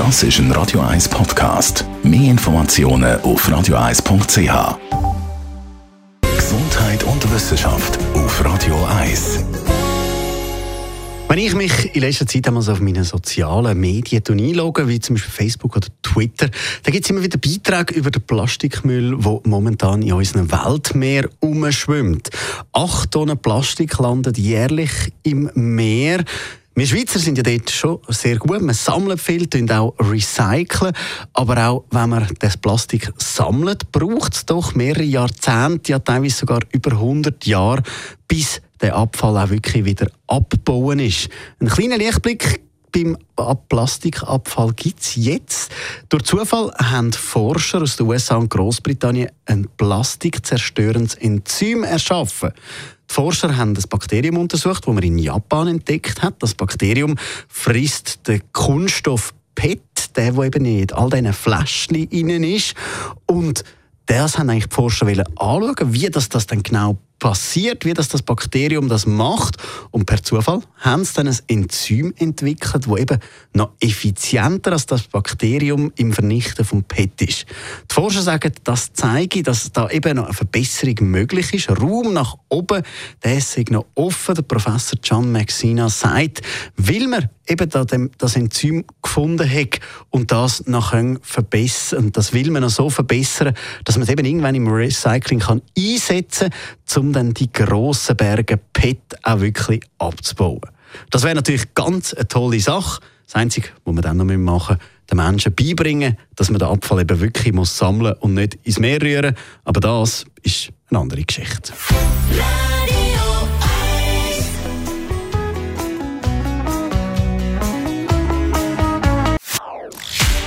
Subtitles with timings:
[0.00, 1.84] Das ist ein Radio 1 Podcast.
[2.02, 4.78] Mehr Informationen auf radio1.ch.
[6.22, 9.44] Gesundheit und Wissenschaft auf Radio 1.
[11.28, 15.16] Wenn ich mich in letzter Zeit einmal so auf meine sozialen Medien einlogge, wie zum
[15.16, 16.48] Beispiel Facebook oder Twitter,
[16.82, 22.30] da gibt es immer wieder Beiträge über den Plastikmüll, der momentan in unserem Weltmeer umschwimmt.
[22.72, 26.24] Acht Tonnen Plastik landen jährlich im Meer.
[26.74, 28.62] Wir Schweizer sind ja dort schon sehr gut.
[28.62, 30.94] Wir sammeln viel, tun auch recyceln.
[31.32, 36.60] Aber auch wenn man das Plastik sammelt, braucht es doch mehrere Jahrzehnte, ja teilweise sogar
[36.72, 37.82] über 100 Jahre,
[38.28, 41.28] bis der Abfall auch wirklich wieder abbauen ist.
[41.60, 42.60] Ein kleiner Lichtblick
[42.92, 43.16] beim
[43.68, 45.72] Plastikabfall gibt es jetzt.
[46.08, 52.52] Durch Zufall haben Forscher aus den USA und Großbritannien ein plastikzerstörendes Enzym erschaffen.
[53.08, 56.42] Die Forscher haben das Bakterium untersucht, das man in Japan entdeckt hat.
[56.42, 57.16] Das Bakterium
[57.48, 62.74] frisst den Kunststoff PET, der, der eben in all diesen Fläschchen innen ist.
[63.26, 63.64] Und
[64.06, 68.22] das haben eigentlich die Forscher anschauen, wie das, das dann genau passiert, wie das, das
[68.22, 69.58] Bakterium das macht.
[69.92, 73.18] Und per Zufall haben sie dann ein Enzym entwickelt, das eben
[73.52, 77.46] noch effizienter als das Bakterium im Vernichten von PET ist.
[77.88, 81.70] Die Forscher sagen, das zeige, dass da eben noch eine Verbesserung möglich ist.
[81.70, 82.82] Raum nach oben,
[83.22, 84.34] der ist noch offen.
[84.34, 86.40] Der Professor John Maxina sagt,
[86.76, 92.12] will man eben da das Enzym gefunden hat und das nachher verbessern.
[92.12, 93.54] Das will man noch so verbessern,
[93.84, 96.58] dass man es eben irgendwann im Recycling kann einsetzen kann,
[96.96, 100.60] um dann die grossen Berge PET auch wirklich abzubauen.
[101.10, 103.00] Das wäre natürlich ganz eine tolle Sache.
[103.26, 104.78] Das Einzige, was wir dann noch machen müssen,
[105.10, 109.00] den Menschen beibringen, dass man den Abfall eben wirklich muss sammeln und nicht ins Meer
[109.02, 109.36] rühren.
[109.64, 111.72] Aber das ist eine andere Geschichte.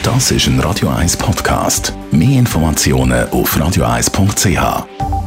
[0.04, 1.94] Das ist ein Radio 1 Podcast.
[2.12, 5.23] Mehr Informationen auf radio1.ch.